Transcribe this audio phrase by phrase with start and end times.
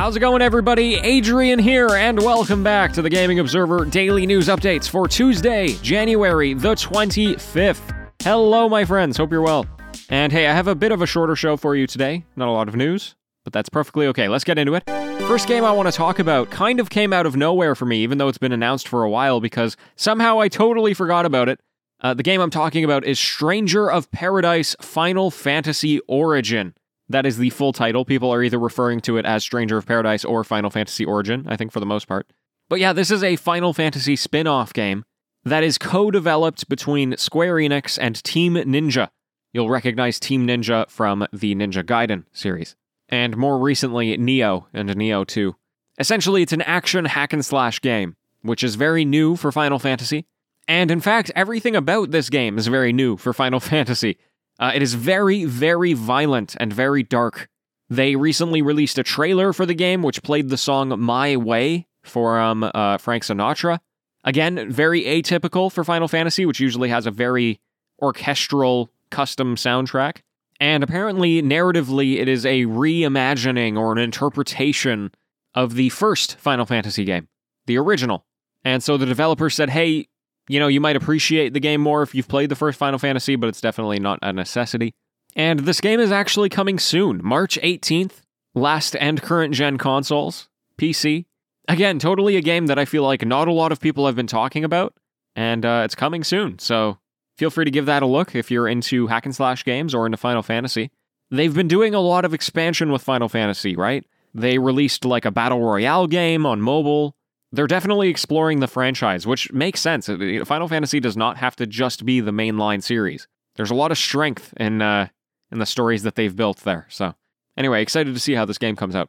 [0.00, 0.94] How's it going, everybody?
[0.94, 6.54] Adrian here, and welcome back to the Gaming Observer Daily News Updates for Tuesday, January
[6.54, 8.10] the 25th.
[8.22, 9.18] Hello, my friends.
[9.18, 9.66] Hope you're well.
[10.08, 12.24] And hey, I have a bit of a shorter show for you today.
[12.34, 14.26] Not a lot of news, but that's perfectly okay.
[14.26, 14.84] Let's get into it.
[15.28, 18.02] First game I want to talk about kind of came out of nowhere for me,
[18.02, 21.60] even though it's been announced for a while, because somehow I totally forgot about it.
[22.00, 26.72] Uh, the game I'm talking about is Stranger of Paradise Final Fantasy Origin.
[27.10, 28.04] That is the full title.
[28.04, 31.56] People are either referring to it as Stranger of Paradise or Final Fantasy Origin, I
[31.56, 32.32] think, for the most part.
[32.68, 35.02] But yeah, this is a Final Fantasy spin off game
[35.44, 39.08] that is co developed between Square Enix and Team Ninja.
[39.52, 42.76] You'll recognize Team Ninja from the Ninja Gaiden series,
[43.08, 45.56] and more recently, Nioh and Nioh 2.
[45.98, 50.26] Essentially, it's an action hack and slash game, which is very new for Final Fantasy.
[50.68, 54.16] And in fact, everything about this game is very new for Final Fantasy.
[54.60, 57.48] Uh, it is very, very violent and very dark.
[57.88, 62.38] They recently released a trailer for the game, which played the song My Way for
[62.38, 63.78] um, uh, Frank Sinatra.
[64.22, 67.58] Again, very atypical for Final Fantasy, which usually has a very
[68.00, 70.18] orchestral, custom soundtrack.
[70.60, 75.10] And apparently, narratively, it is a reimagining or an interpretation
[75.54, 77.28] of the first Final Fantasy game,
[77.66, 78.26] the original.
[78.62, 80.08] And so the developer said, hey,
[80.50, 83.36] you know, you might appreciate the game more if you've played the first Final Fantasy,
[83.36, 84.92] but it's definitely not a necessity.
[85.36, 91.26] And this game is actually coming soon, March 18th, last and current gen consoles, PC.
[91.68, 94.26] Again, totally a game that I feel like not a lot of people have been
[94.26, 94.92] talking about,
[95.36, 96.58] and uh, it's coming soon.
[96.58, 96.98] So
[97.38, 100.04] feel free to give that a look if you're into hack and slash games or
[100.04, 100.90] into Final Fantasy.
[101.30, 104.04] They've been doing a lot of expansion with Final Fantasy, right?
[104.34, 107.14] They released like a battle royale game on mobile
[107.52, 110.08] they're definitely exploring the franchise, which makes sense.
[110.08, 113.26] Uh, Final Fantasy does not have to just be the mainline series.
[113.56, 115.08] There's a lot of strength in uh,
[115.50, 116.86] in the stories that they've built there.
[116.88, 117.14] So,
[117.56, 119.08] anyway, excited to see how this game comes out.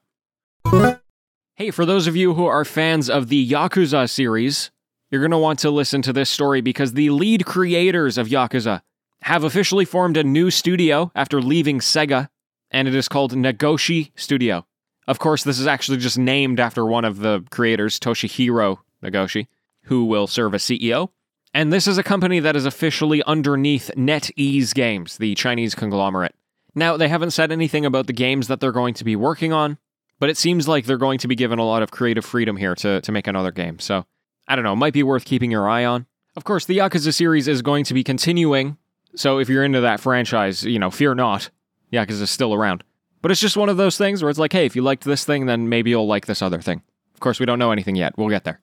[1.55, 4.71] Hey, for those of you who are fans of the Yakuza series,
[5.11, 8.81] you're going to want to listen to this story because the lead creators of Yakuza
[9.23, 12.29] have officially formed a new studio after leaving Sega,
[12.71, 14.65] and it is called Nagoshi Studio.
[15.11, 19.47] Of course, this is actually just named after one of the creators, Toshihiro Nagoshi,
[19.83, 21.09] who will serve as CEO.
[21.53, 26.33] And this is a company that is officially underneath NetEase Games, the Chinese conglomerate.
[26.75, 29.77] Now, they haven't said anything about the games that they're going to be working on,
[30.17, 32.75] but it seems like they're going to be given a lot of creative freedom here
[32.75, 33.79] to, to make another game.
[33.79, 34.05] So,
[34.47, 36.05] I don't know, might be worth keeping your eye on.
[36.37, 38.77] Of course, the Yakuza series is going to be continuing,
[39.17, 41.49] so if you're into that franchise, you know, fear not.
[41.91, 42.85] Yakuza's still around.
[43.21, 45.25] But it's just one of those things where it's like, hey, if you liked this
[45.25, 46.81] thing, then maybe you'll like this other thing.
[47.13, 48.17] Of course, we don't know anything yet.
[48.17, 48.61] We'll get there.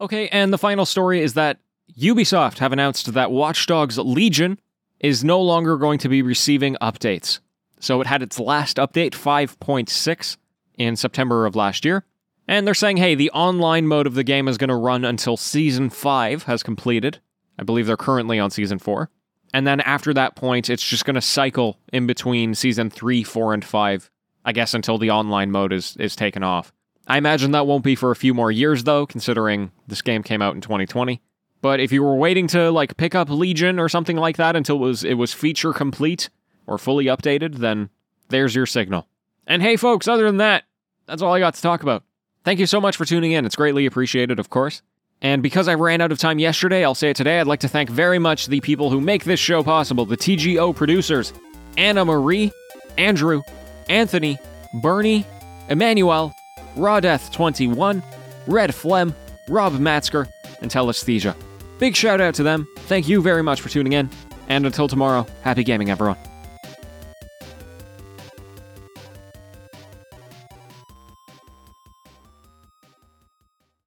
[0.00, 1.58] Okay, and the final story is that
[1.98, 4.60] Ubisoft have announced that Watch Dogs Legion
[5.00, 7.40] is no longer going to be receiving updates.
[7.80, 10.36] So it had its last update, 5.6,
[10.76, 12.04] in September of last year.
[12.46, 15.36] And they're saying, hey, the online mode of the game is going to run until
[15.36, 17.20] Season 5 has completed.
[17.58, 19.10] I believe they're currently on Season 4.
[19.54, 23.54] And then after that point, it's just going to cycle in between season three, four,
[23.54, 24.10] and five,
[24.44, 26.72] I guess, until the online mode is, is taken off.
[27.06, 30.42] I imagine that won't be for a few more years, though, considering this game came
[30.42, 31.22] out in 2020.
[31.60, 34.76] But if you were waiting to like pick up Legion or something like that until
[34.76, 36.28] it was it was feature complete
[36.66, 37.90] or fully updated, then
[38.28, 39.08] there's your signal.
[39.46, 40.64] And hey folks, other than that,
[41.06, 42.04] that's all I got to talk about.
[42.44, 43.44] Thank you so much for tuning in.
[43.44, 44.82] It's greatly appreciated, of course.
[45.20, 47.40] And because I ran out of time yesterday, I'll say it today.
[47.40, 50.74] I'd like to thank very much the people who make this show possible the TGO
[50.74, 51.32] producers
[51.76, 52.52] Anna Marie,
[52.96, 53.42] Andrew,
[53.88, 54.38] Anthony,
[54.76, 55.24] Burny,
[55.68, 56.32] Emanuel,
[56.76, 58.02] Rawdeath21,
[58.46, 59.14] Red Phlegm,
[59.48, 60.28] Rob Matzker,
[60.60, 61.34] and Telesthesia.
[61.78, 62.66] Big shout out to them.
[62.86, 64.10] Thank you very much for tuning in.
[64.48, 66.16] And until tomorrow, happy gaming, everyone.